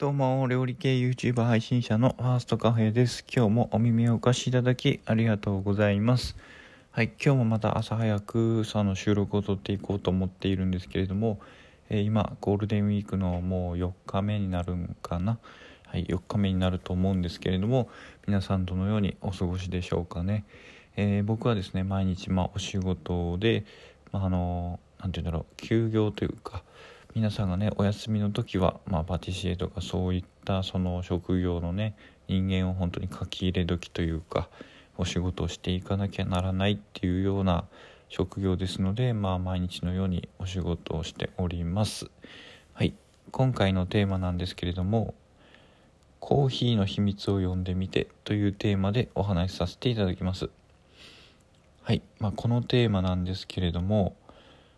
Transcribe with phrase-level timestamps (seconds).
[0.00, 3.22] どうも、料理系 YouTuber 配信者のファーストカフェです。
[3.30, 6.38] 今日もお耳をお貸しいただきありがとうございます。
[6.90, 11.38] はい、今日もまた朝早くさの収録を撮っていこうと思っているんですけれども、
[11.90, 15.38] えー、今、ゴールデンウィークのもう4日目になるんかな？
[15.86, 17.90] はい、4日目になると思うんですけれども、
[18.26, 20.46] 皆さんどのようにお過ごしでしょうかね？
[20.96, 23.66] えー、僕はですね、毎日、まあ、お仕事で、
[24.12, 26.62] まあ、あの、なんて言うんだろう、休業というか、
[27.12, 31.96] 皆さんがねお休みの時は、まあ、パティシエとかそういったその職業のね
[32.28, 34.48] 人間を本当に書き入れ時というか
[34.96, 37.64] お仕事をしていかなきゃならないっていうような
[38.08, 42.10] 職業ですので、まあ、毎日のようにお仕事をしております。
[42.74, 42.94] はい、
[43.32, 45.14] 今回のテーマなんですけれども
[46.20, 50.48] 「コーヒーの秘密を読んでみて」というテーマでお話しさせていただきます。
[51.82, 54.14] はい、まあ、このテーマなんですけれども、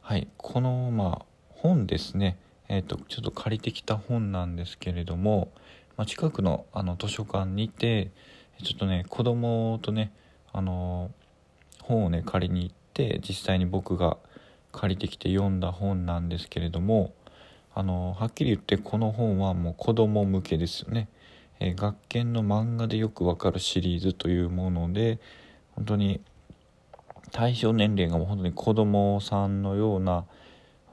[0.00, 1.35] はい、このまあ
[1.66, 2.38] 本ですね、
[2.68, 5.50] えーと、ちょっと借りてきた本なんですけれども、
[5.96, 8.12] まあ、近くのあの図書館にて
[8.62, 10.12] ちょっとね子供とね
[10.52, 11.10] あの
[11.82, 14.16] 本をね借りに行って実際に僕が
[14.70, 17.12] 借りてきて読んだ本なんですけれども
[17.74, 21.08] あのはっきり言ってこの本はもう子供向けですよね。
[21.58, 25.18] えー、学研の漫画でよくわかるシリーズというもので
[25.72, 26.20] 本当に
[27.32, 30.26] 対象年齢がもう本当に子供さんのような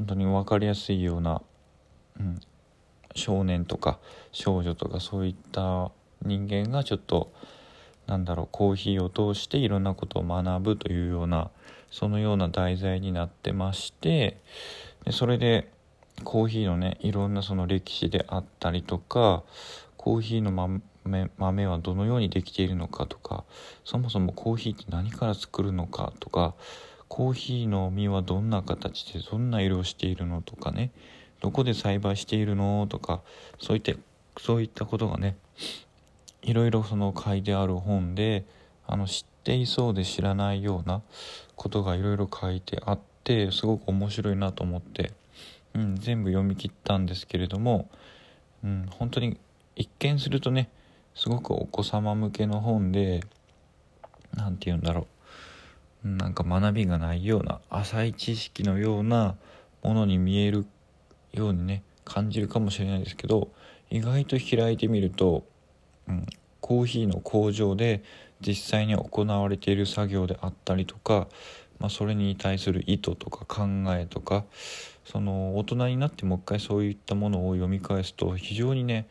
[0.00, 1.42] 本当に分かりやすいような、
[2.18, 2.40] うん、
[3.14, 3.98] 少年とか
[4.32, 7.30] 少女とかそういった人間がちょっと
[8.06, 11.50] なんだろうコーヒーを通していろんなことを学ぶというような
[11.90, 14.38] そのような題材になってまして
[15.04, 15.70] でそれで
[16.24, 19.42] コーヒーのねいろんなその歴史であったりとか
[19.98, 20.80] コーヒーの豆
[21.36, 23.44] 豆はどのようにできているのかとか
[23.84, 26.54] そもそもコーヒーって何から作るのかとか
[27.10, 30.92] コーヒーの実はどんな形でどんな色をしているのとかね
[31.40, 32.86] どこで栽培しているの？
[32.88, 33.20] とか
[33.58, 33.92] そういった
[34.40, 35.36] そういったことがね
[36.42, 38.44] いろいろその書いてある本で
[38.86, 41.02] あの知っていそうで知らないような
[41.56, 45.12] ことがいろいろ書いてあってすごく面白いなと思って、
[45.74, 47.90] うん、全部読み切ったんですけれども、
[48.62, 49.36] うん、本当に
[49.74, 50.70] 一見するとね
[51.16, 53.24] すごくお子様向けの本で
[54.36, 55.06] 何て言うんだろう。
[56.04, 59.36] なんか学びがないような浅い知識のような
[59.82, 60.66] ものに見える
[61.32, 63.48] ようにね感じるかもしれないですけど
[63.90, 65.44] 意外と開いてみると、
[66.08, 66.26] うん、
[66.60, 68.02] コーヒーの工場で
[68.40, 71.28] 実際に行われている作業であったりとか、
[71.78, 74.44] まあ、それに対する意図とか考えとか
[75.04, 79.06] その大人になってもう一回そういったものを読み返すと非常にね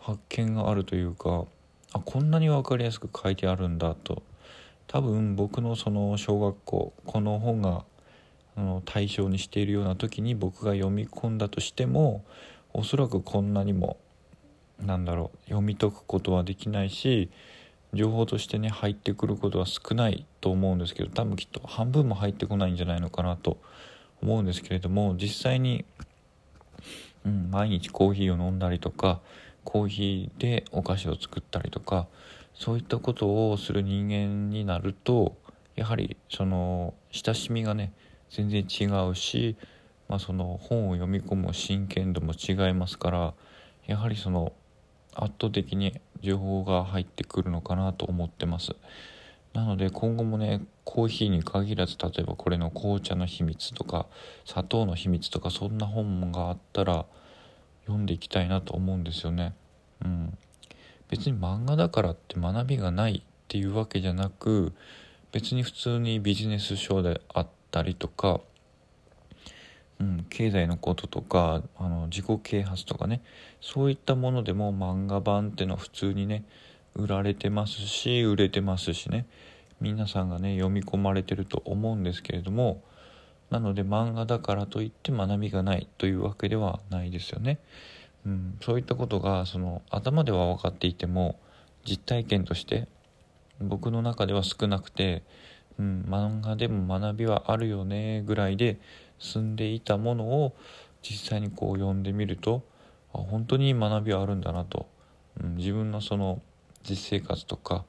[0.00, 1.44] 発見があるというか
[1.92, 4.22] あこんなに分かりやすく書いてあるんだと
[4.94, 7.84] 多分僕のその小学校この本が
[8.54, 12.24] あの対象にしているような時に僕が読み込んだとしても
[12.72, 13.96] おそらくこんなにも
[14.80, 17.28] なんだろう読み解くことはできないし
[17.92, 23.58] 情報としてね入ってくることは少ないと思うんですけど多分きっと半分も入ってこないんじゃないのかなと
[24.22, 25.84] 思うんですけれども実際に、
[27.26, 29.20] うん、毎日コーヒーを飲んだりとか
[29.64, 32.06] コーヒーでお菓子を作ったりとか
[32.54, 35.36] そういったことをする人間になると
[35.76, 37.92] やはりその親しみがね
[38.30, 39.56] 全然違うし、
[40.08, 43.34] まあ、その本を読み込む真剣度も違いますから
[43.86, 44.52] やはりその
[45.14, 48.74] 圧倒的に情報が入ってくるのかなと思ってます。
[49.52, 54.06] なので今後もねコーヒーに限らず例えばこれの紅茶の秘密とか
[54.44, 57.06] 砂糖の秘密とかそんな本があったら
[57.82, 59.54] 読んでいきたいなと思うんですよね。
[60.04, 60.38] うん。
[61.08, 64.72] 別に漫画だからって学びがないっていうわけじゃなく
[65.32, 68.40] 別に普通にビジネス書であったりとか、
[70.00, 73.20] うん、経済のこととかあの自己啓発とかね
[73.60, 76.44] そういったものでも漫画版っていうのは普通にね
[76.94, 79.26] 売られてますし売れてますしね
[79.80, 82.82] 皆さんがね読み込まれてると思うんですけれども
[83.50, 87.58] なので漫画だからといって学びがないというわけではないですよね。
[88.26, 91.38] うん、そういったことがその頭では分かっていても
[91.84, 92.88] 実体験として
[93.60, 95.22] 僕の中では少なくて、
[95.78, 98.78] うん、漫画でも学びはあるよねぐらいで
[99.18, 100.54] 済んでいたものを
[101.02, 102.62] 実際にこう読んでみると
[103.12, 104.86] あ本当に学びはあるんだなと、
[105.42, 106.40] うん、自分のその
[106.88, 107.84] 実生活とか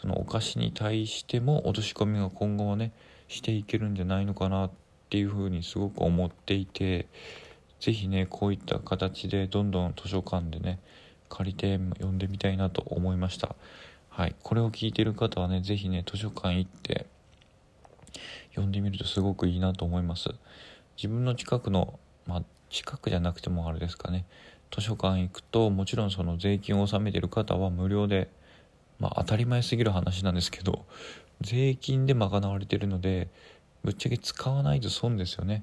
[0.00, 2.92] そのお菓子に対しても落とし込みが今後はね
[3.28, 4.70] していけるんじゃないのかなっ
[5.10, 7.06] ていうふうにすごく思っていて
[7.80, 10.78] 是非ねこういった形でどんどん図書館でね
[11.28, 13.54] 借りて読んでみたいなと思いました。
[14.08, 14.34] はい。
[14.42, 17.06] これを聞いてる方はね是非ね図書館行って
[18.50, 20.30] 読んでみるとすごくいいなと思います。
[20.96, 24.24] 自分の近くのまあ近くじゃなくてもあれですかね。
[24.74, 28.28] 図書館行くともちろんその税金を納めてる方は無料で
[28.98, 30.84] まあ当たり前すぎる話なんですけど
[31.40, 33.28] 税金で賄われてるので
[33.84, 35.62] ぶっちゃけ使わないと損ですよね。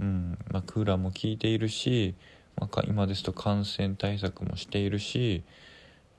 [0.00, 2.14] うんまあ、クーラーも効いているし、
[2.56, 5.44] まあ、今ですと感染対策もしているし、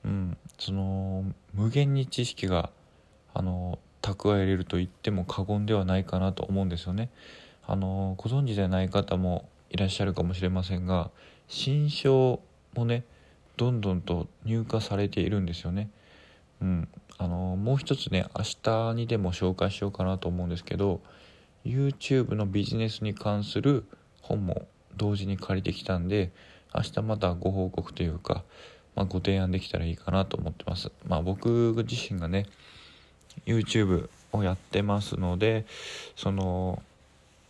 [0.04, 2.70] うん、その無限に知識が
[3.34, 7.10] あの蓄えれると言っても過言ではないかなと思うんですよね。
[7.66, 11.10] あのご存知でない方もいらっしゃるかもしれませんが
[11.48, 12.40] 新書
[12.74, 13.04] もね
[13.56, 15.90] どんどんと入荷されているんですよね。
[16.60, 16.88] うん、
[17.18, 21.00] あのもう一つね明日にでも紹介しようかなと思うんですけど
[21.64, 23.84] YouTube のビジネスに関する
[24.20, 24.66] 本も
[24.96, 26.30] 同時に借りてきたんで
[26.74, 28.42] 明日またご報告というか、
[28.94, 30.90] まあ、ご提案できたらいいかなと思ってます。
[31.06, 32.46] まあ、僕自身がね
[33.46, 35.66] YouTube をやってますので
[36.16, 36.82] その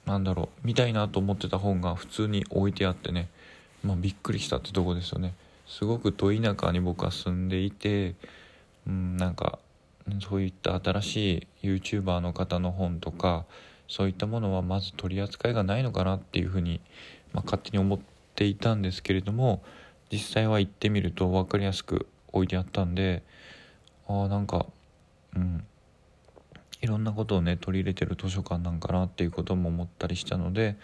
[0.06, 3.29] なんだろう見たいなと思ってた本が普通に置いてあってね、
[3.85, 5.35] まあ、びっくりしたってとこですよね
[5.67, 8.14] すごくど田舎に僕は住んでいて
[8.87, 9.59] うんなんか
[10.29, 13.44] そういった新しい YouTuber の方の本とか
[13.93, 16.81] そういったものはまず取り扱いがないのかなっていうふうに、
[17.35, 18.00] まあ、勝手に思っ
[18.35, 19.62] ていたんですけれども
[20.11, 23.23] 実際は行ってみると分かりやすく置いてあったんで
[24.09, 24.65] ああなんか
[25.37, 25.62] うん
[26.81, 30.79] いろんなことをね取り入れてる図書館なんかなっていうことも思ったりしたので、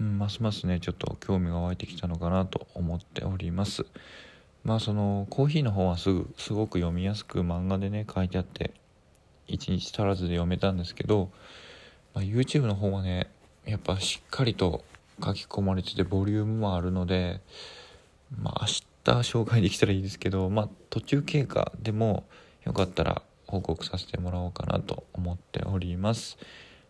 [0.00, 3.86] うん、ますますねちょっと興味が湧いてきたのかなと思っております。
[4.64, 8.72] まあそのコーヒーの本はすぐすごく読みやすく漫画でね書いてあって
[9.48, 11.30] 1日足らずで読めたんですけど、
[12.14, 13.28] まあ、YouTube の本はね
[13.64, 14.84] やっぱしっかりと
[15.22, 17.40] 書き込まれててボリュームもあるので
[18.40, 22.24] まあ明日紹介できたらいいですけどまあ途中経過でも
[22.64, 26.38] よかったら報告させてもらおうかなと思っております。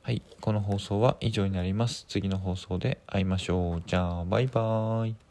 [0.02, 2.06] はい、この放送は以上になります。
[2.08, 3.82] 次の放送で会いましょう。
[3.86, 5.21] じゃあ、バイバーイ。